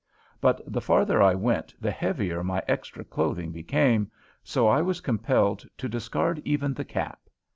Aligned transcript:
But 0.39 0.61
the 0.65 0.81
farther 0.81 1.21
I 1.21 1.35
went 1.35 1.75
the 1.79 1.91
heavier 1.91 2.43
my 2.43 2.63
extra 2.67 3.03
clothing 3.03 3.51
became, 3.51 4.09
so 4.43 4.67
I 4.67 4.81
was 4.81 4.99
compelled 4.99 5.63
to 5.77 5.87
discard 5.87 6.41
even 6.43 6.73
the 6.73 6.85
cap. 6.85 7.19